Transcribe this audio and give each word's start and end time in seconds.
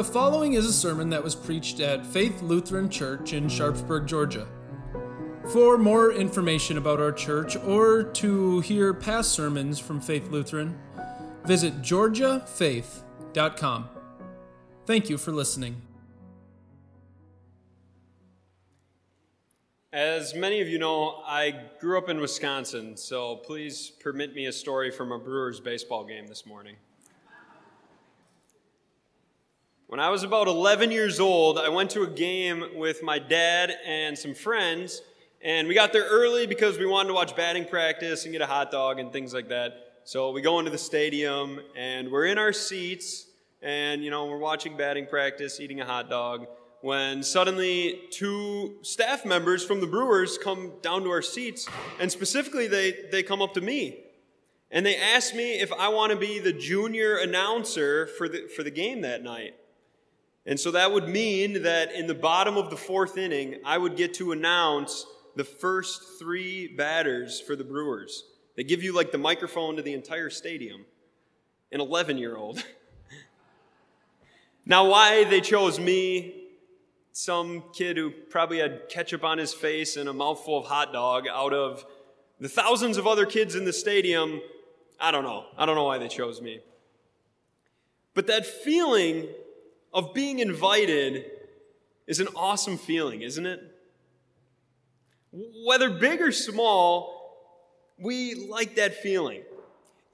The 0.00 0.04
following 0.04 0.54
is 0.54 0.64
a 0.64 0.72
sermon 0.72 1.10
that 1.10 1.22
was 1.22 1.34
preached 1.34 1.78
at 1.80 2.06
Faith 2.06 2.40
Lutheran 2.40 2.88
Church 2.88 3.34
in 3.34 3.50
Sharpsburg, 3.50 4.06
Georgia. 4.06 4.48
For 5.52 5.76
more 5.76 6.10
information 6.10 6.78
about 6.78 7.00
our 7.00 7.12
church 7.12 7.54
or 7.56 8.04
to 8.04 8.60
hear 8.60 8.94
past 8.94 9.32
sermons 9.32 9.78
from 9.78 10.00
Faith 10.00 10.30
Lutheran, 10.30 10.78
visit 11.44 11.82
georgiafaith.com. 11.82 13.90
Thank 14.86 15.10
you 15.10 15.18
for 15.18 15.32
listening. 15.32 15.82
As 19.92 20.34
many 20.34 20.62
of 20.62 20.68
you 20.68 20.78
know, 20.78 21.22
I 21.26 21.66
grew 21.78 21.98
up 21.98 22.08
in 22.08 22.20
Wisconsin, 22.20 22.96
so 22.96 23.36
please 23.36 23.92
permit 24.00 24.34
me 24.34 24.46
a 24.46 24.52
story 24.52 24.90
from 24.90 25.12
a 25.12 25.18
Brewers 25.18 25.60
baseball 25.60 26.06
game 26.06 26.26
this 26.26 26.46
morning. 26.46 26.76
When 29.90 29.98
I 29.98 30.08
was 30.10 30.22
about 30.22 30.46
11 30.46 30.92
years 30.92 31.18
old, 31.18 31.58
I 31.58 31.68
went 31.68 31.90
to 31.90 32.04
a 32.04 32.06
game 32.06 32.64
with 32.76 33.02
my 33.02 33.18
dad 33.18 33.76
and 33.84 34.16
some 34.16 34.34
friends, 34.34 35.02
and 35.42 35.66
we 35.66 35.74
got 35.74 35.92
there 35.92 36.04
early 36.04 36.46
because 36.46 36.78
we 36.78 36.86
wanted 36.86 37.08
to 37.08 37.14
watch 37.14 37.34
batting 37.34 37.64
practice 37.64 38.22
and 38.22 38.30
get 38.30 38.40
a 38.40 38.46
hot 38.46 38.70
dog 38.70 39.00
and 39.00 39.12
things 39.12 39.34
like 39.34 39.48
that. 39.48 39.72
So 40.04 40.30
we 40.30 40.42
go 40.42 40.60
into 40.60 40.70
the 40.70 40.78
stadium, 40.78 41.58
and 41.76 42.08
we're 42.08 42.26
in 42.26 42.38
our 42.38 42.52
seats, 42.52 43.26
and 43.62 44.04
you 44.04 44.10
know, 44.10 44.26
we're 44.26 44.38
watching 44.38 44.76
batting 44.76 45.06
practice, 45.06 45.58
eating 45.58 45.80
a 45.80 45.84
hot 45.84 46.08
dog, 46.08 46.46
when 46.82 47.24
suddenly 47.24 48.02
two 48.12 48.76
staff 48.82 49.26
members 49.26 49.64
from 49.64 49.80
the 49.80 49.88
Brewers 49.88 50.38
come 50.38 50.74
down 50.82 51.02
to 51.02 51.10
our 51.10 51.20
seats, 51.20 51.68
and 51.98 52.12
specifically 52.12 52.68
they, 52.68 52.94
they 53.10 53.24
come 53.24 53.42
up 53.42 53.54
to 53.54 53.60
me. 53.60 54.04
And 54.70 54.86
they 54.86 54.96
ask 54.96 55.34
me 55.34 55.58
if 55.58 55.72
I 55.72 55.88
want 55.88 56.12
to 56.12 56.16
be 56.16 56.38
the 56.38 56.52
junior 56.52 57.16
announcer 57.16 58.06
for 58.06 58.28
the, 58.28 58.48
for 58.54 58.62
the 58.62 58.70
game 58.70 59.00
that 59.00 59.24
night. 59.24 59.56
And 60.50 60.58
so 60.58 60.72
that 60.72 60.92
would 60.92 61.08
mean 61.08 61.62
that 61.62 61.92
in 61.92 62.08
the 62.08 62.14
bottom 62.14 62.56
of 62.56 62.70
the 62.70 62.76
fourth 62.76 63.16
inning, 63.16 63.60
I 63.64 63.78
would 63.78 63.96
get 63.96 64.14
to 64.14 64.32
announce 64.32 65.06
the 65.36 65.44
first 65.44 66.18
three 66.18 66.66
batters 66.66 67.40
for 67.40 67.54
the 67.54 67.62
Brewers. 67.62 68.24
They 68.56 68.64
give 68.64 68.82
you 68.82 68.92
like 68.92 69.12
the 69.12 69.18
microphone 69.18 69.76
to 69.76 69.82
the 69.82 69.94
entire 69.94 70.28
stadium. 70.28 70.84
An 71.70 71.80
11 71.80 72.18
year 72.18 72.36
old. 72.36 72.64
now, 74.66 74.90
why 74.90 75.22
they 75.22 75.40
chose 75.40 75.78
me, 75.78 76.48
some 77.12 77.62
kid 77.72 77.96
who 77.96 78.10
probably 78.10 78.58
had 78.58 78.88
ketchup 78.88 79.22
on 79.22 79.38
his 79.38 79.54
face 79.54 79.96
and 79.96 80.08
a 80.08 80.12
mouthful 80.12 80.58
of 80.58 80.64
hot 80.64 80.92
dog 80.92 81.28
out 81.28 81.54
of 81.54 81.86
the 82.40 82.48
thousands 82.48 82.96
of 82.96 83.06
other 83.06 83.24
kids 83.24 83.54
in 83.54 83.64
the 83.64 83.72
stadium, 83.72 84.40
I 84.98 85.12
don't 85.12 85.22
know. 85.22 85.44
I 85.56 85.64
don't 85.64 85.76
know 85.76 85.84
why 85.84 85.98
they 85.98 86.08
chose 86.08 86.42
me. 86.42 86.58
But 88.14 88.26
that 88.26 88.44
feeling 88.44 89.28
of 89.92 90.14
being 90.14 90.38
invited 90.38 91.24
is 92.06 92.20
an 92.20 92.28
awesome 92.34 92.78
feeling, 92.78 93.22
isn't 93.22 93.46
it? 93.46 93.60
Whether 95.32 95.90
big 95.90 96.20
or 96.20 96.32
small, 96.32 97.20
we 97.98 98.34
like 98.34 98.76
that 98.76 98.94
feeling. 98.94 99.42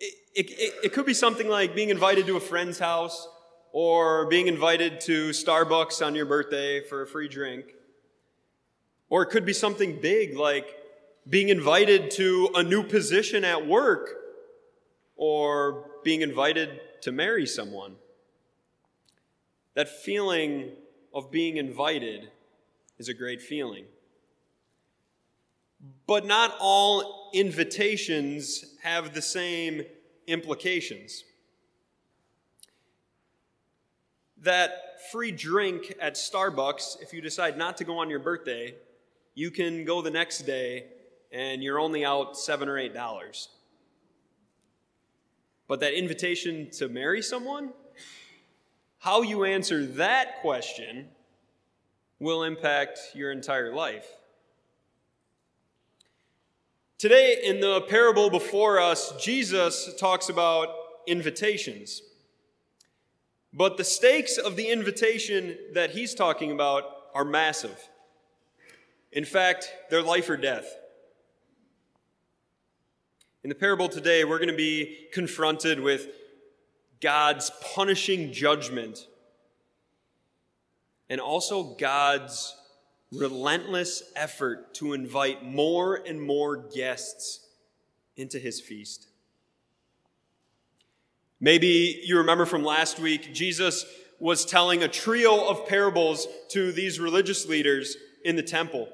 It, 0.01 0.51
it, 0.51 0.75
it, 0.85 0.93
could 0.93 1.07
be 1.07 1.15
something 1.15 1.49
like 1.49 1.75
being 1.75 1.89
invited 1.89 2.27
to 2.27 2.37
a 2.37 2.41
friend's 2.41 2.79
house 2.79 3.27
or 3.73 4.27
being 4.27 4.49
invited 4.49 5.01
to 5.03 5.31
Starbucks 5.31 6.05
on 6.05 6.15
your 6.15 6.27
birthday 6.27 6.83
for 6.83 7.03
a 7.03 7.07
free 7.07 7.29
drink. 7.29 7.65
Or 9.09 9.23
it 9.23 9.27
could 9.27 9.47
be 9.47 9.55
something 9.55 10.01
big 10.01 10.37
like 10.37 10.75
being 11.29 11.49
invited 11.49 12.11
to 12.13 12.51
a 12.55 12.63
new 12.63 12.83
position 12.83 13.45
at 13.45 13.67
work 13.67 14.11
or 15.17 15.91
being 16.05 16.21
invited 16.21 16.81
to 17.03 17.13
marry 17.13 17.47
someone. 17.47 17.97
That 19.77 19.91
feeling 19.91 20.73
of 21.15 21.31
being 21.31 21.59
invited 21.59 22.31
is 22.99 23.11
a 23.11 23.15
great 23.15 23.43
feeling. 23.43 23.85
But 26.07 26.25
not 26.25 26.57
all 26.59 27.31
invitations 27.35 28.65
have 28.83 29.13
the 29.13 29.21
same 29.21 29.83
implications. 30.27 31.25
That 34.39 34.99
free 35.13 35.31
drink 35.31 35.95
at 36.01 36.15
Starbucks, 36.15 37.03
if 37.03 37.13
you 37.13 37.21
decide 37.21 37.59
not 37.59 37.77
to 37.77 37.85
go 37.85 37.99
on 37.99 38.09
your 38.09 38.19
birthday, 38.19 38.75
you 39.35 39.51
can 39.51 39.85
go 39.85 40.01
the 40.01 40.11
next 40.11 40.47
day 40.47 40.87
and 41.31 41.63
you're 41.63 41.79
only 41.79 42.03
out 42.03 42.39
seven 42.39 42.71
or 42.71 42.79
eight 42.79 42.95
dollars. 42.95 43.51
But 45.69 45.81
that 45.81 45.93
invitation 45.93 46.71
to 46.79 46.89
marry 46.89 47.21
someone, 47.21 47.75
how 49.07 49.23
you 49.23 49.45
answer 49.45 49.87
that 49.87 50.41
question 50.41 51.07
will 52.19 52.43
impact 52.43 52.99
your 53.15 53.31
entire 53.31 53.73
life. 53.73 54.05
Today, 56.99 57.39
in 57.45 57.61
the 57.61 57.83
parable 57.83 58.31
before 58.31 58.81
us, 58.81 59.15
Jesus 59.25 59.95
talks 60.01 60.29
about 60.29 60.75
invitations. 61.07 62.03
But 63.53 63.77
the 63.77 63.85
stakes 63.85 64.39
of 64.39 64.57
the 64.57 64.67
invitation 64.67 65.57
that 65.73 65.93
he's 65.93 66.13
talking 66.13 66.51
about 66.51 66.83
are 67.15 67.25
massive. 67.25 67.89
In 69.13 69.25
fact, 69.25 69.73
they're 69.89 70.03
life 70.03 70.29
or 70.29 70.37
death. 70.37 70.67
In 73.45 73.51
the 73.51 73.55
parable 73.55 73.89
today, 73.89 74.25
we're 74.25 74.39
going 74.39 74.49
to 74.49 74.57
be 74.57 75.07
confronted 75.13 75.79
with 75.79 76.09
God's 77.01 77.51
punishing 77.75 78.33
judgment 78.33 79.07
and 81.09 81.21
also 81.21 81.75
God's 81.75 82.57
relentless 83.13 84.03
effort 84.17 84.75
to 84.75 84.93
invite 84.93 85.45
more 85.45 85.95
and 85.95 86.21
more 86.21 86.57
guests 86.57 87.47
into 88.17 88.39
his 88.39 88.61
feast. 88.61 89.09
Maybe 91.39 92.01
you 92.05 92.19
remember 92.19 92.47
from 92.47 92.65
last 92.65 92.99
week, 92.99 93.33
Jesus 93.35 93.85
was 94.19 94.45
telling 94.45 94.83
a 94.83 94.89
trio 94.89 95.47
of 95.49 95.67
parables 95.67 96.27
to 96.49 96.73
these 96.73 96.99
religious 96.99 97.47
leaders 97.47 97.97
in 98.25 98.37
the 98.37 98.43
temple. 98.43 98.89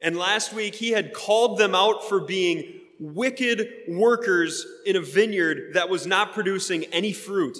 And 0.00 0.16
last 0.16 0.54
week, 0.54 0.74
he 0.74 0.90
had 0.90 1.12
called 1.12 1.58
them 1.58 1.74
out 1.74 2.08
for 2.08 2.20
being 2.20 2.77
wicked 2.98 3.68
workers 3.88 4.66
in 4.84 4.96
a 4.96 5.00
vineyard 5.00 5.74
that 5.74 5.88
was 5.88 6.06
not 6.06 6.32
producing 6.32 6.84
any 6.86 7.12
fruit. 7.12 7.58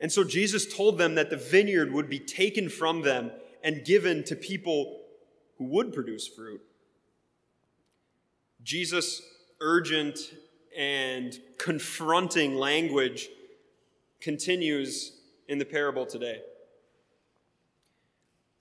And 0.00 0.12
so 0.12 0.24
Jesus 0.24 0.72
told 0.72 0.98
them 0.98 1.16
that 1.16 1.30
the 1.30 1.36
vineyard 1.36 1.92
would 1.92 2.08
be 2.08 2.18
taken 2.18 2.68
from 2.68 3.02
them 3.02 3.30
and 3.62 3.84
given 3.84 4.24
to 4.24 4.36
people 4.36 5.00
who 5.58 5.64
would 5.64 5.92
produce 5.92 6.26
fruit. 6.26 6.60
Jesus' 8.62 9.22
urgent 9.60 10.18
and 10.76 11.38
confronting 11.58 12.54
language 12.54 13.28
continues 14.20 15.12
in 15.48 15.58
the 15.58 15.64
parable 15.64 16.06
today. 16.06 16.40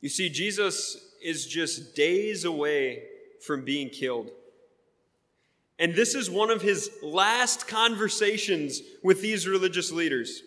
You 0.01 0.09
see, 0.09 0.29
Jesus 0.29 0.97
is 1.23 1.45
just 1.45 1.95
days 1.95 2.45
away 2.45 3.03
from 3.41 3.65
being 3.65 3.89
killed. 3.89 4.31
And 5.79 5.93
this 5.93 6.15
is 6.15 6.29
one 6.29 6.49
of 6.49 6.61
his 6.61 6.89
last 7.03 7.67
conversations 7.67 8.81
with 9.03 9.21
these 9.21 9.47
religious 9.47 9.91
leaders. 9.91 10.41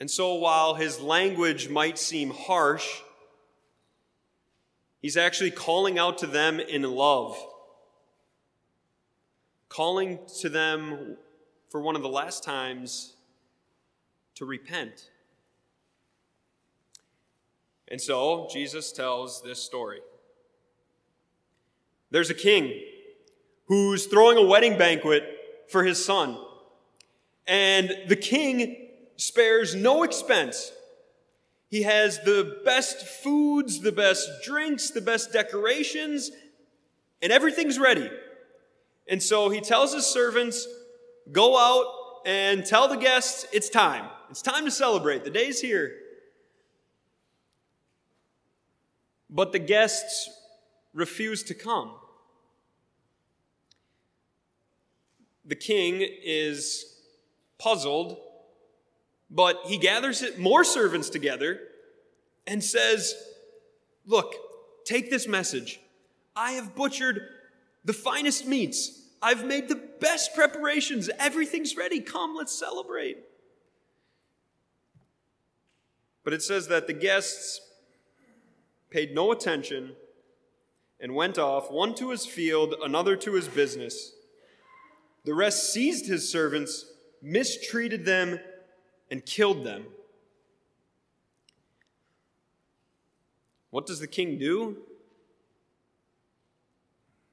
And 0.00 0.10
so, 0.10 0.34
while 0.34 0.74
his 0.74 1.00
language 1.00 1.68
might 1.68 1.98
seem 1.98 2.30
harsh, 2.30 2.86
he's 5.00 5.16
actually 5.16 5.50
calling 5.50 5.98
out 5.98 6.18
to 6.18 6.26
them 6.26 6.60
in 6.60 6.82
love, 6.82 7.36
calling 9.68 10.18
to 10.40 10.48
them 10.48 11.16
for 11.68 11.80
one 11.80 11.96
of 11.96 12.02
the 12.02 12.08
last 12.08 12.44
times 12.44 13.14
to 14.36 14.44
repent. 14.44 15.10
And 17.88 18.00
so, 18.00 18.48
Jesus 18.52 18.92
tells 18.92 19.42
this 19.42 19.60
story. 19.60 20.00
There's 22.10 22.30
a 22.30 22.34
king 22.34 22.80
who's 23.66 24.06
throwing 24.06 24.38
a 24.38 24.42
wedding 24.42 24.78
banquet 24.78 25.24
for 25.68 25.84
his 25.84 26.02
son. 26.02 26.38
And 27.46 27.94
the 28.08 28.16
king 28.16 28.88
spares 29.16 29.74
no 29.74 30.02
expense. 30.02 30.72
He 31.68 31.82
has 31.82 32.18
the 32.20 32.60
best 32.64 33.06
foods, 33.06 33.80
the 33.80 33.92
best 33.92 34.28
drinks, 34.42 34.90
the 34.90 35.02
best 35.02 35.32
decorations, 35.32 36.30
and 37.20 37.30
everything's 37.30 37.78
ready. 37.78 38.10
And 39.06 39.22
so 39.22 39.50
he 39.50 39.60
tells 39.60 39.92
his 39.92 40.06
servants, 40.06 40.66
go 41.30 41.58
out 41.58 41.86
and 42.26 42.64
tell 42.64 42.88
the 42.88 42.96
guests 42.96 43.46
it's 43.52 43.68
time. 43.68 44.06
It's 44.30 44.42
time 44.42 44.64
to 44.64 44.70
celebrate. 44.70 45.24
The 45.24 45.30
day's 45.30 45.60
here. 45.60 45.94
But 49.30 49.52
the 49.52 49.58
guests 49.58 50.30
refuse 50.94 51.42
to 51.44 51.54
come. 51.54 51.94
The 55.44 55.56
king 55.56 56.02
is 56.02 56.96
puzzled 57.58 58.18
But 59.30 59.60
he 59.66 59.78
gathers 59.78 60.24
more 60.38 60.64
servants 60.64 61.10
together 61.10 61.60
and 62.46 62.64
says, 62.64 63.14
Look, 64.06 64.34
take 64.84 65.10
this 65.10 65.28
message. 65.28 65.80
I 66.34 66.52
have 66.52 66.74
butchered 66.74 67.20
the 67.84 67.92
finest 67.92 68.46
meats. 68.46 69.02
I've 69.20 69.44
made 69.44 69.68
the 69.68 69.82
best 70.00 70.34
preparations. 70.34 71.10
Everything's 71.18 71.76
ready. 71.76 72.00
Come, 72.00 72.34
let's 72.34 72.58
celebrate. 72.58 73.18
But 76.24 76.32
it 76.32 76.42
says 76.42 76.68
that 76.68 76.86
the 76.86 76.92
guests 76.92 77.60
paid 78.90 79.14
no 79.14 79.32
attention 79.32 79.92
and 81.00 81.14
went 81.14 81.38
off, 81.38 81.70
one 81.70 81.94
to 81.96 82.10
his 82.10 82.26
field, 82.26 82.74
another 82.82 83.16
to 83.16 83.34
his 83.34 83.48
business. 83.48 84.12
The 85.24 85.34
rest 85.34 85.72
seized 85.72 86.06
his 86.06 86.30
servants, 86.30 86.86
mistreated 87.22 88.04
them, 88.04 88.40
and 89.10 89.24
killed 89.24 89.64
them. 89.64 89.86
What 93.70 93.86
does 93.86 94.00
the 94.00 94.06
king 94.06 94.38
do? 94.38 94.78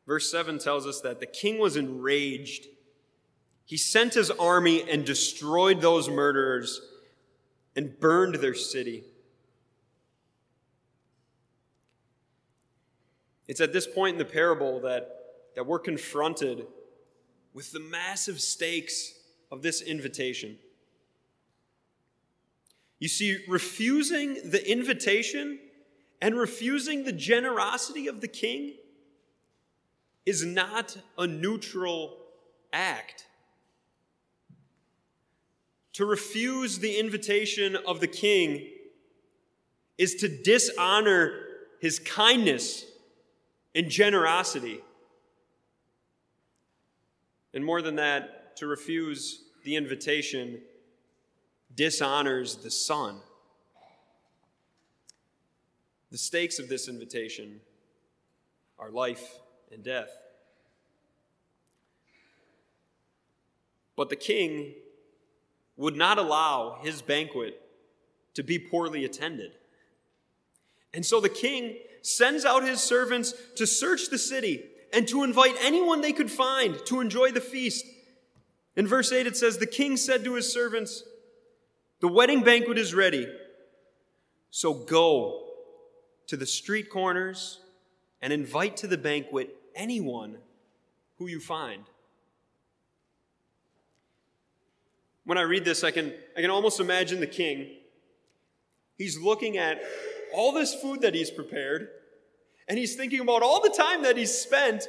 Verse 0.05 0.29
7 0.29 0.59
tells 0.59 0.85
us 0.85 1.01
that 1.01 1.19
the 1.19 1.25
king 1.25 1.57
was 1.57 1.75
enraged. 1.75 2.67
He 3.65 3.77
sent 3.77 4.13
his 4.13 4.29
army 4.29 4.87
and 4.89 5.03
destroyed 5.03 5.81
those 5.81 6.07
murderers 6.07 6.81
and 7.75 7.99
burned 7.99 8.35
their 8.35 8.53
city. 8.53 9.03
It's 13.47 13.61
at 13.61 13.73
this 13.73 13.87
point 13.87 14.15
in 14.15 14.19
the 14.19 14.25
parable 14.25 14.79
that, 14.81 15.09
that 15.55 15.65
we're 15.65 15.79
confronted 15.79 16.65
with 17.53 17.71
the 17.71 17.79
massive 17.79 18.41
stakes 18.41 19.13
of 19.51 19.61
this 19.61 19.81
invitation. 19.81 20.57
You 22.99 23.07
see, 23.07 23.39
refusing 23.47 24.49
the 24.49 24.69
invitation 24.69 25.59
and 26.21 26.35
refusing 26.35 27.03
the 27.03 27.11
generosity 27.11 28.07
of 28.07 28.21
the 28.21 28.27
king 28.27 28.73
is 30.25 30.43
not 30.43 30.97
a 31.17 31.27
neutral 31.27 32.17
act. 32.73 33.27
To 35.93 36.05
refuse 36.05 36.79
the 36.79 36.97
invitation 36.97 37.77
of 37.87 37.99
the 37.99 38.07
king 38.07 38.67
is 39.97 40.15
to 40.15 40.27
dishonor 40.27 41.39
his 41.79 41.99
kindness 41.99 42.85
and 43.75 43.89
generosity. 43.89 44.79
And 47.53 47.63
more 47.63 47.81
than 47.81 47.97
that, 47.97 48.55
to 48.57 48.67
refuse 48.67 49.43
the 49.65 49.75
invitation 49.75 50.61
dishonors 51.75 52.55
the 52.55 52.71
Son. 52.71 53.19
The 56.11 56.17
stakes 56.17 56.57
of 56.57 56.69
this 56.69 56.87
invitation 56.87 57.59
are 58.79 58.89
life 58.89 59.39
and 59.71 59.83
death. 59.83 60.09
But 63.97 64.09
the 64.09 64.15
king 64.15 64.73
would 65.75 65.95
not 65.95 66.17
allow 66.17 66.79
his 66.81 67.01
banquet 67.01 67.61
to 68.35 68.43
be 68.43 68.59
poorly 68.59 69.03
attended. 69.03 69.51
And 70.93 71.05
so 71.05 71.19
the 71.19 71.29
king 71.29 71.77
sends 72.05 72.45
out 72.45 72.63
his 72.63 72.81
servants 72.81 73.33
to 73.55 73.65
search 73.65 74.09
the 74.09 74.17
city 74.17 74.63
and 74.93 75.07
to 75.07 75.23
invite 75.23 75.55
anyone 75.59 76.01
they 76.01 76.13
could 76.13 76.29
find 76.29 76.77
to 76.85 77.01
enjoy 77.01 77.31
the 77.31 77.41
feast. 77.41 77.85
In 78.75 78.87
verse 78.87 79.11
8, 79.11 79.25
it 79.25 79.35
says, 79.35 79.57
The 79.57 79.65
king 79.65 79.97
said 79.97 80.23
to 80.23 80.35
his 80.35 80.51
servants, 80.51 81.03
The 82.01 82.07
wedding 82.07 82.43
banquet 82.43 82.77
is 82.77 82.93
ready, 82.93 83.27
so 84.51 84.73
go 84.73 85.47
to 86.27 86.37
the 86.37 86.45
street 86.45 86.89
corners 86.89 87.59
and 88.21 88.31
invite 88.31 88.77
to 88.77 88.87
the 88.87 88.97
banquet 88.97 89.55
anyone 89.75 90.37
who 91.17 91.27
you 91.27 91.39
find. 91.39 91.83
When 95.23 95.39
I 95.39 95.41
read 95.41 95.65
this, 95.65 95.83
I 95.83 95.89
can, 95.89 96.13
I 96.37 96.41
can 96.41 96.51
almost 96.51 96.79
imagine 96.79 97.19
the 97.19 97.27
king. 97.27 97.71
He's 98.95 99.19
looking 99.19 99.57
at 99.57 99.81
all 100.35 100.51
this 100.51 100.73
food 100.73 101.01
that 101.01 101.15
he's 101.15 101.31
prepared, 101.31 101.87
and 102.67 102.77
he's 102.77 102.95
thinking 102.95 103.19
about 103.19 103.41
all 103.43 103.61
the 103.61 103.69
time 103.69 104.03
that 104.03 104.17
he's 104.17 104.35
spent 104.35 104.87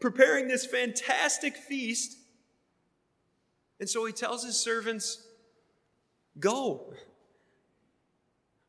preparing 0.00 0.48
this 0.48 0.64
fantastic 0.64 1.56
feast. 1.56 2.16
And 3.80 3.88
so 3.88 4.04
he 4.06 4.12
tells 4.12 4.44
his 4.44 4.56
servants, 4.56 5.24
Go. 6.38 6.94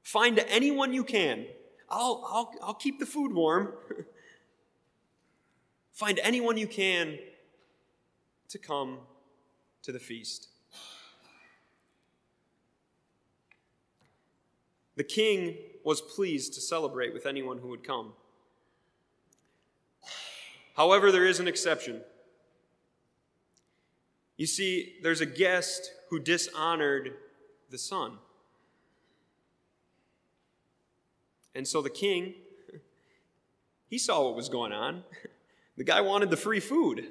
Find 0.02 0.40
anyone 0.48 0.92
you 0.92 1.04
can. 1.04 1.46
I'll, 1.88 2.24
I'll, 2.28 2.52
I'll 2.64 2.74
keep 2.74 3.00
the 3.00 3.06
food 3.06 3.32
warm. 3.32 3.74
Find 5.94 6.20
anyone 6.24 6.58
you 6.58 6.68
can 6.68 7.20
to 8.48 8.58
come 8.58 9.00
to 9.84 9.92
the 9.92 10.00
feast. 10.00 10.48
The 14.96 15.04
king 15.04 15.58
was 15.90 16.02
pleased 16.02 16.54
to 16.54 16.62
celebrate 16.62 17.16
with 17.16 17.26
anyone 17.26 17.58
who 17.58 17.68
would 17.68 17.84
come. 17.84 18.14
However, 20.78 21.12
there 21.12 21.26
is 21.26 21.40
an 21.40 21.48
exception. 21.48 22.02
You 24.38 24.46
see, 24.46 24.98
there's 25.02 25.20
a 25.20 25.26
guest 25.26 25.92
who 26.12 26.20
dishonored 26.20 27.16
the 27.72 27.80
son. 27.80 28.20
And 31.56 31.68
so 31.68 31.82
the 31.82 31.90
king, 31.90 32.36
he 33.88 33.98
saw 33.98 34.26
what 34.26 34.36
was 34.36 34.48
going 34.48 34.72
on. 34.72 35.04
The 35.76 35.84
guy 35.84 36.02
wanted 36.02 36.30
the 36.30 36.38
free 36.38 36.60
food. 36.60 37.08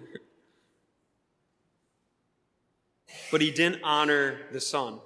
But 3.32 3.40
he 3.40 3.50
didn't 3.50 3.82
honor 3.82 4.38
the 4.52 4.60
son. 4.60 5.00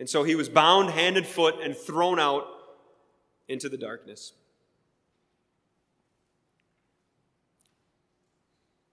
And 0.00 0.08
so 0.08 0.22
he 0.24 0.34
was 0.34 0.48
bound 0.48 0.88
hand 0.90 1.18
and 1.18 1.26
foot 1.26 1.56
and 1.62 1.76
thrown 1.76 2.18
out 2.18 2.46
into 3.48 3.68
the 3.68 3.76
darkness. 3.76 4.32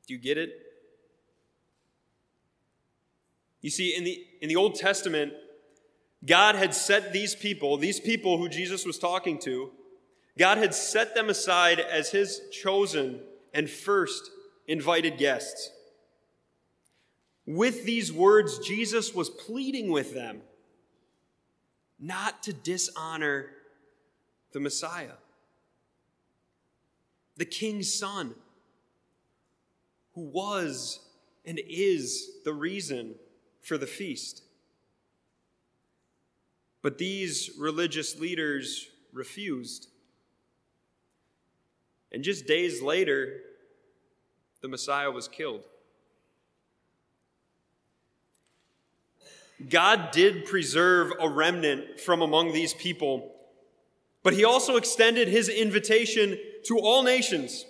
Do 0.06 0.14
you 0.14 0.20
get 0.20 0.38
it? 0.38 0.52
You 3.62 3.70
see, 3.70 3.96
in 3.96 4.04
the, 4.04 4.22
in 4.42 4.50
the 4.50 4.58
Old 4.58 4.76
Testament, 4.76 5.32
God 6.26 6.56
had 6.56 6.74
set 6.74 7.14
these 7.14 7.36
people, 7.36 7.78
these 7.78 8.02
people 8.02 8.38
who 8.38 8.50
Jesus 8.50 8.86
was 8.86 9.00
talking 9.00 9.40
to, 9.40 9.72
God 10.38 10.58
had 10.58 10.76
set 10.76 11.16
them 11.16 11.30
aside 11.30 11.80
as 11.80 12.12
his 12.12 12.42
chosen 12.52 13.22
and 13.54 13.70
first 13.70 14.30
invited 14.68 15.18
guests. 15.18 15.72
With 17.46 17.86
these 17.86 18.12
words, 18.12 18.60
Jesus 18.60 19.16
was 19.16 19.30
pleading 19.30 19.90
with 19.90 20.14
them 20.14 20.42
not 22.00 22.44
to 22.44 22.54
dishonor 22.54 23.48
the 24.52 24.60
Messiah, 24.60 25.18
the 27.36 27.46
king's 27.46 27.94
son, 27.94 28.36
who 30.14 30.22
was 30.22 31.00
and 31.46 31.60
is 31.68 32.30
the 32.44 32.54
reason 32.54 33.16
for 33.62 33.78
the 33.78 33.88
feast. 33.88 34.44
But 36.82 36.98
these 36.98 37.52
religious 37.58 38.20
leaders 38.20 38.88
refused. 39.12 39.88
And 42.12 42.24
just 42.24 42.48
days 42.48 42.82
later, 42.82 43.42
the 44.62 44.68
Messiah 44.68 45.12
was 45.12 45.28
killed. 45.28 45.66
God 49.70 50.12
did 50.12 50.46
preserve 50.46 51.12
a 51.20 51.28
remnant 51.28 52.00
from 52.00 52.22
among 52.22 52.54
these 52.54 52.74
people, 52.74 53.34
but 54.22 54.34
he 54.34 54.44
also 54.44 54.76
extended 54.76 55.28
his 55.28 55.50
invitation 55.50 56.38
to 56.66 56.78
all 56.78 57.02
nations. 57.02 57.66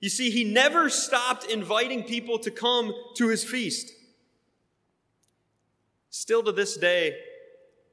You 0.00 0.08
see, 0.08 0.30
he 0.30 0.44
never 0.44 0.88
stopped 0.88 1.44
inviting 1.44 2.02
people 2.04 2.38
to 2.40 2.50
come 2.50 2.92
to 3.16 3.28
his 3.28 3.44
feast. 3.44 3.92
Still 6.08 6.42
to 6.42 6.52
this 6.52 6.76
day, 6.76 7.16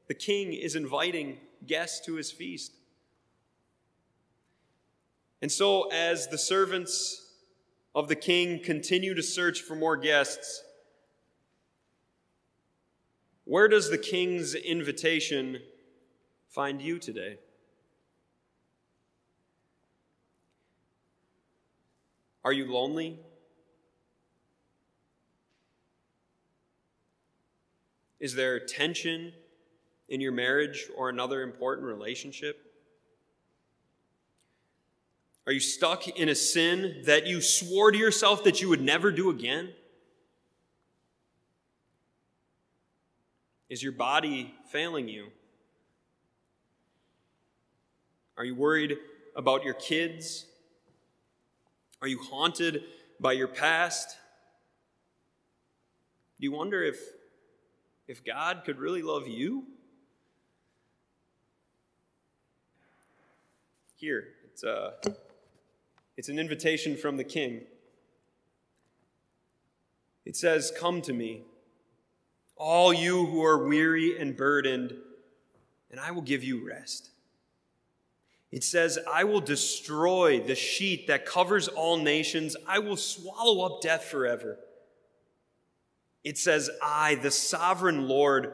the 0.07 0.13
king 0.13 0.53
is 0.53 0.75
inviting 0.75 1.37
guests 1.67 2.03
to 2.05 2.15
his 2.15 2.31
feast. 2.31 2.71
And 5.41 5.51
so, 5.51 5.89
as 5.91 6.27
the 6.27 6.37
servants 6.37 7.33
of 7.93 8.07
the 8.07 8.15
king 8.15 8.59
continue 8.63 9.13
to 9.13 9.21
search 9.21 9.61
for 9.61 9.75
more 9.75 9.97
guests, 9.97 10.63
where 13.47 13.69
does 13.69 13.89
the 13.89 13.97
king's 13.97 14.55
invitation 14.55 15.61
find 16.49 16.81
you 16.81 16.99
today? 16.99 17.37
Are 22.43 22.51
you 22.51 22.71
lonely? 22.71 23.19
Is 28.19 28.35
there 28.35 28.59
tension 28.59 29.31
in 30.09 30.19
your 30.19 30.33
marriage 30.33 30.89
or 30.97 31.07
another 31.07 31.41
important 31.41 31.87
relationship? 31.87 32.59
Are 35.45 35.53
you 35.53 35.61
stuck 35.61 36.05
in 36.09 36.27
a 36.27 36.35
sin 36.35 37.03
that 37.05 37.25
you 37.27 37.39
swore 37.39 37.91
to 37.93 37.97
yourself 37.97 38.43
that 38.43 38.61
you 38.61 38.67
would 38.67 38.81
never 38.81 39.09
do 39.09 39.29
again? 39.29 39.69
Is 43.69 43.83
your 43.83 43.91
body 43.91 44.53
failing 44.69 45.07
you? 45.07 45.27
Are 48.37 48.45
you 48.45 48.55
worried 48.55 48.97
about 49.35 49.63
your 49.63 49.73
kids? 49.73 50.45
Are 52.01 52.07
you 52.07 52.19
haunted 52.19 52.83
by 53.19 53.33
your 53.33 53.47
past? 53.47 54.15
Do 56.39 56.45
you 56.45 56.51
wonder 56.51 56.83
if, 56.83 56.99
if 58.07 58.23
God 58.23 58.61
could 58.63 58.77
really 58.77 59.01
love 59.01 59.27
you? 59.27 59.65
Here, 63.95 64.27
it's, 64.45 64.63
a, 64.63 64.93
it's 66.15 66.29
an 66.29 66.37
invitation 66.37 66.95
from 66.95 67.17
the 67.17 67.23
king. 67.23 67.61
It 70.23 70.35
says, 70.35 70.71
Come 70.77 71.01
to 71.01 71.13
me, 71.13 71.41
all 72.57 72.93
you 72.93 73.25
who 73.25 73.43
are 73.43 73.67
weary 73.67 74.19
and 74.19 74.35
burdened, 74.35 74.93
and 75.91 75.99
I 75.99 76.11
will 76.11 76.21
give 76.21 76.43
you 76.43 76.67
rest. 76.67 77.09
It 78.51 78.63
says, 78.63 78.97
I 79.11 79.23
will 79.25 79.41
destroy 79.41 80.39
the 80.39 80.55
sheet 80.55 81.07
that 81.07 81.25
covers 81.25 81.67
all 81.67 81.97
nations. 81.97 82.55
I 82.65 82.79
will 82.79 82.95
swallow 82.95 83.65
up 83.65 83.81
death 83.81 84.05
forever. 84.05 84.57
It 86.23 86.37
says, 86.37 86.69
I, 86.81 87.15
the 87.15 87.31
sovereign 87.31 88.07
Lord, 88.07 88.53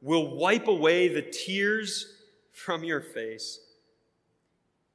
will 0.00 0.36
wipe 0.36 0.68
away 0.68 1.08
the 1.08 1.22
tears 1.22 2.14
from 2.52 2.84
your 2.84 3.00
face. 3.00 3.60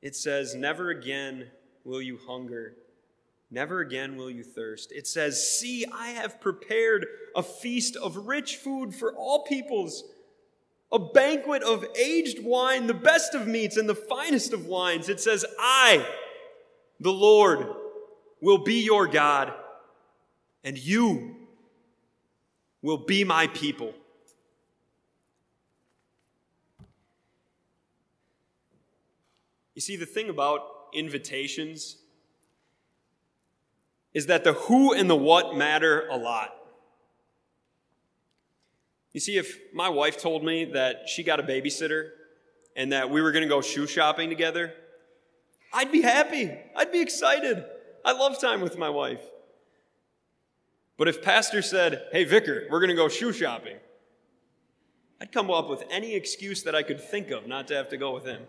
It 0.02 0.16
says, 0.16 0.56
Never 0.56 0.90
again 0.90 1.48
will 1.84 2.02
you 2.02 2.18
hunger. 2.26 2.76
Never 3.52 3.82
again 3.82 4.16
will 4.16 4.32
you 4.32 4.44
thirst. 4.44 4.94
It 4.94 5.06
says, 5.06 5.60
See, 5.60 5.86
I 5.94 6.12
have 6.12 6.40
prepared 6.40 7.06
a 7.36 7.44
feast 7.44 7.98
of 7.98 8.16
rich 8.16 8.56
food 8.56 8.96
for 8.96 9.14
all 9.14 9.44
peoples 9.44 10.06
a 10.92 11.00
banquet 11.00 11.64
of 11.64 11.86
aged 11.96 12.44
wine, 12.44 12.88
the 12.88 12.94
best 12.94 13.34
of 13.34 13.48
meats 13.48 13.78
and 13.78 13.88
the 13.88 13.96
finest 13.96 14.52
of 14.52 14.66
wines. 14.66 15.08
It 15.08 15.22
says, 15.22 15.46
I, 15.58 16.06
the 17.00 17.14
Lord, 17.14 17.66
will 18.42 18.58
be 18.58 18.84
your 18.84 19.08
God, 19.08 19.54
and 20.64 20.78
you 20.78 21.36
will 22.82 22.98
be 22.98 23.24
my 23.24 23.48
people. 23.48 23.94
You 29.76 29.82
see, 29.82 29.96
the 29.96 30.06
thing 30.06 30.30
about 30.30 30.62
invitations 30.94 31.96
is 34.14 34.26
that 34.28 34.44
the 34.44 34.54
who 34.54 34.94
and 34.94 35.10
the 35.10 35.16
what 35.16 35.56
matter 35.56 36.08
a 36.10 36.18
lot. 36.18 36.56
You 39.14 39.20
see, 39.20 39.38
if 39.38 39.58
my 39.74 39.90
wife 39.90 40.18
told 40.18 40.44
me 40.44 40.66
that 40.66 41.08
she 41.08 41.24
got 41.24 41.40
a 41.40 41.44
babysitter 41.44 42.10
and 42.76 42.92
that 42.92 43.10
we 43.10 43.22
were 43.22 43.32
going 43.32 43.44
to 43.44 43.50
go 43.50 43.62
shoe 43.62 43.88
shopping 43.88 44.30
together, 44.30 44.74
I'd 45.74 45.92
be 45.92 46.02
happy. 46.02 46.52
I'd 46.76 46.92
be 46.92 47.02
excited. 47.02 47.64
I 48.04 48.14
love 48.14 48.40
time 48.40 48.62
with 48.62 48.78
my 48.78 48.90
wife. 48.90 49.22
But 50.98 51.08
if 51.08 51.22
Pastor 51.22 51.62
said, 51.62 52.04
Hey, 52.12 52.24
Vicar, 52.24 52.68
we're 52.70 52.80
going 52.80 52.90
to 52.90 52.96
go 52.96 53.10
shoe 53.10 53.34
shopping, 53.34 53.78
I'd 55.20 55.32
come 55.32 55.52
up 55.52 55.70
with 55.70 55.84
any 55.90 56.16
excuse 56.16 56.64
that 56.64 56.76
I 56.76 56.84
could 56.84 57.02
think 57.02 57.32
of 57.32 57.48
not 57.48 57.68
to 57.68 57.76
have 57.76 57.90
to 57.90 57.98
go 57.98 58.14
with 58.14 58.26
him. 58.26 58.44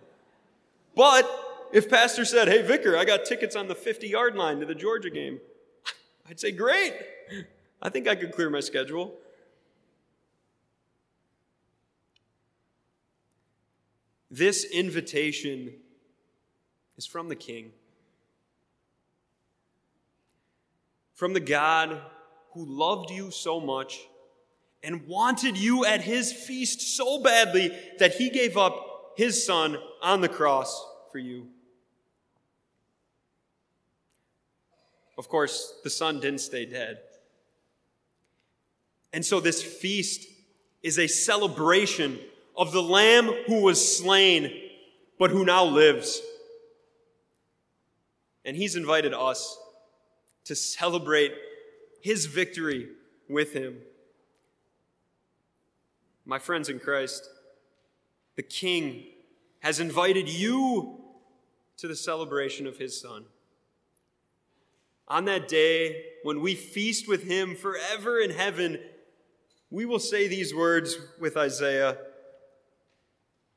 But 0.94 1.28
if 1.72 1.88
Pastor 1.88 2.24
said, 2.24 2.48
Hey, 2.48 2.62
Vicar, 2.62 2.96
I 2.96 3.04
got 3.04 3.24
tickets 3.24 3.56
on 3.56 3.68
the 3.68 3.74
50 3.74 4.08
yard 4.08 4.36
line 4.36 4.60
to 4.60 4.66
the 4.66 4.74
Georgia 4.74 5.10
game, 5.10 5.40
I'd 6.28 6.40
say, 6.40 6.52
Great. 6.52 6.94
I 7.80 7.88
think 7.88 8.06
I 8.06 8.14
could 8.14 8.32
clear 8.32 8.48
my 8.48 8.60
schedule. 8.60 9.14
This 14.30 14.64
invitation 14.64 15.74
is 16.96 17.04
from 17.04 17.28
the 17.28 17.36
King, 17.36 17.72
from 21.12 21.34
the 21.34 21.40
God 21.40 22.00
who 22.52 22.64
loved 22.64 23.10
you 23.10 23.30
so 23.30 23.60
much 23.60 24.00
and 24.82 25.06
wanted 25.06 25.56
you 25.56 25.84
at 25.84 26.00
his 26.00 26.32
feast 26.32 26.96
so 26.96 27.22
badly 27.22 27.76
that 27.98 28.14
he 28.14 28.30
gave 28.30 28.56
up 28.56 29.12
his 29.16 29.44
son 29.44 29.76
on 30.02 30.20
the 30.20 30.28
cross 30.28 30.84
for 31.10 31.18
you. 31.18 31.48
Of 35.22 35.28
course, 35.28 35.74
the 35.84 35.88
son 35.88 36.18
didn't 36.18 36.40
stay 36.40 36.66
dead. 36.66 36.98
And 39.12 39.24
so 39.24 39.38
this 39.38 39.62
feast 39.62 40.26
is 40.82 40.98
a 40.98 41.06
celebration 41.06 42.18
of 42.56 42.72
the 42.72 42.82
Lamb 42.82 43.30
who 43.46 43.60
was 43.60 43.96
slain, 43.98 44.52
but 45.20 45.30
who 45.30 45.44
now 45.44 45.62
lives. 45.62 46.20
And 48.44 48.56
he's 48.56 48.74
invited 48.74 49.14
us 49.14 49.56
to 50.46 50.56
celebrate 50.56 51.34
his 52.00 52.26
victory 52.26 52.88
with 53.28 53.52
him. 53.52 53.76
My 56.24 56.40
friends 56.40 56.68
in 56.68 56.80
Christ, 56.80 57.28
the 58.34 58.42
King 58.42 59.04
has 59.60 59.78
invited 59.78 60.28
you 60.28 60.98
to 61.76 61.86
the 61.86 61.94
celebration 61.94 62.66
of 62.66 62.78
his 62.78 63.00
Son. 63.00 63.26
On 65.12 65.26
that 65.26 65.46
day, 65.46 66.04
when 66.22 66.40
we 66.40 66.54
feast 66.54 67.06
with 67.06 67.24
him 67.24 67.54
forever 67.54 68.18
in 68.18 68.30
heaven, 68.30 68.78
we 69.68 69.84
will 69.84 69.98
say 69.98 70.26
these 70.26 70.54
words 70.54 70.96
with 71.20 71.36
Isaiah. 71.36 71.98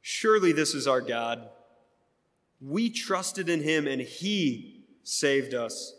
Surely 0.02 0.52
this 0.52 0.76
is 0.76 0.86
our 0.86 1.00
God. 1.00 1.48
We 2.60 2.90
trusted 2.90 3.48
in 3.48 3.64
him 3.64 3.88
and 3.88 4.02
he 4.02 4.84
saved 5.04 5.54
us. 5.54 5.96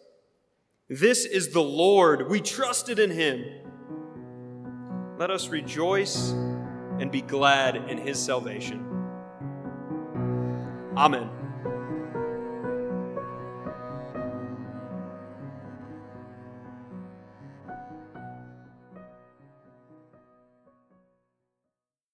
This 0.91 1.25
is 1.25 1.49
the 1.49 1.63
Lord. 1.63 2.29
We 2.29 2.43
trusted 2.43 2.99
in 2.99 3.11
him. 3.11 3.43
Let 5.19 5.31
us 5.31 5.49
rejoice 5.49 6.33
and 7.01 7.11
be 7.11 7.23
glad 7.23 7.77
in 7.77 7.97
his 7.97 8.19
salvation. 8.19 8.85
Amen. 10.99 11.46